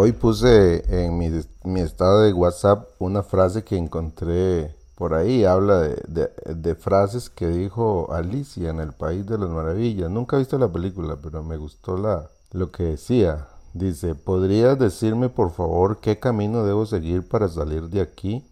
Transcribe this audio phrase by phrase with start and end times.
[0.00, 1.28] Hoy puse en mi,
[1.64, 5.44] mi, estado de WhatsApp una frase que encontré por ahí.
[5.44, 10.08] Habla de, de, frases que dijo Alicia en el País de las Maravillas.
[10.08, 13.48] Nunca he visto la película, pero me gustó la, lo que decía.
[13.74, 18.46] Dice, ¿podrías decirme por favor qué camino debo seguir para salir de aquí?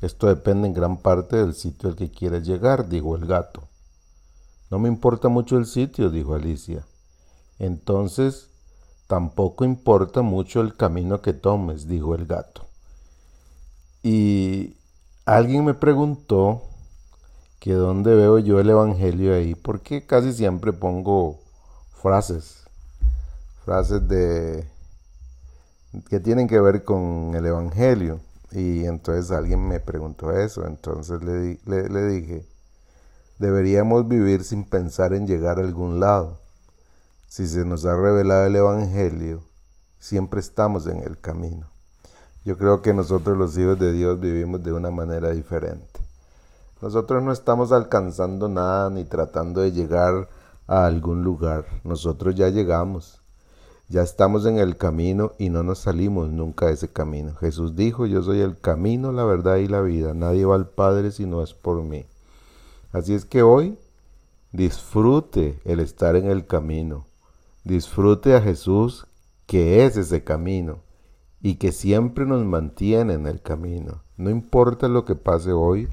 [0.00, 3.64] Esto depende en gran parte del sitio al que quieras llegar, dijo el gato.
[4.70, 6.86] No me importa mucho el sitio, dijo Alicia.
[7.58, 8.51] Entonces,
[9.12, 12.64] tampoco importa mucho el camino que tomes, dijo el gato.
[14.02, 14.78] Y
[15.26, 16.62] alguien me preguntó
[17.60, 21.40] que dónde veo yo el Evangelio ahí, porque casi siempre pongo
[21.92, 22.64] frases,
[23.66, 24.66] frases de
[26.08, 28.18] que tienen que ver con el Evangelio.
[28.50, 32.46] Y entonces alguien me preguntó eso, entonces le, le, dije,
[33.38, 36.41] deberíamos vivir sin pensar en llegar a algún lado.
[37.32, 39.42] Si se nos ha revelado el Evangelio,
[39.98, 41.66] siempre estamos en el camino.
[42.44, 45.98] Yo creo que nosotros los hijos de Dios vivimos de una manera diferente.
[46.82, 50.28] Nosotros no estamos alcanzando nada ni tratando de llegar
[50.66, 51.64] a algún lugar.
[51.84, 53.22] Nosotros ya llegamos.
[53.88, 57.34] Ya estamos en el camino y no nos salimos nunca de ese camino.
[57.36, 60.12] Jesús dijo, yo soy el camino, la verdad y la vida.
[60.12, 62.04] Nadie va al Padre si no es por mí.
[62.92, 63.78] Así es que hoy
[64.52, 67.06] disfrute el estar en el camino.
[67.64, 69.06] Disfrute a Jesús
[69.46, 70.80] que es ese camino
[71.40, 74.02] y que siempre nos mantiene en el camino.
[74.16, 75.88] No importa lo que pase hoy,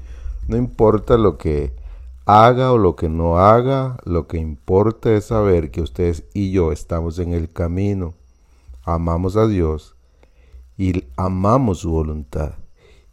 [0.48, 1.72] no importa lo que
[2.24, 6.72] haga o lo que no haga, lo que importa es saber que ustedes y yo
[6.72, 8.14] estamos en el camino,
[8.82, 9.94] amamos a Dios
[10.76, 12.54] y amamos su voluntad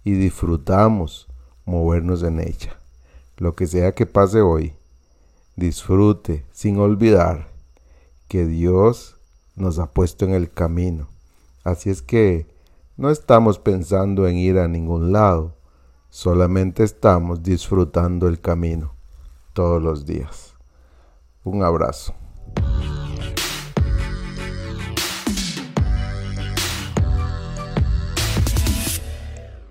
[0.04, 1.28] y disfrutamos
[1.66, 2.80] movernos en ella.
[3.38, 4.74] Lo que sea que pase hoy,
[5.56, 7.57] disfrute sin olvidar
[8.28, 9.18] que Dios
[9.56, 11.10] nos ha puesto en el camino.
[11.64, 12.48] Así es que
[12.96, 15.56] no estamos pensando en ir a ningún lado,
[16.10, 18.94] solamente estamos disfrutando el camino
[19.54, 20.54] todos los días.
[21.44, 22.14] Un abrazo.